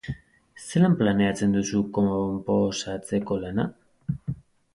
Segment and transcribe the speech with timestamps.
[0.67, 3.69] Zelan planteatzen duzu konposatzeko lana?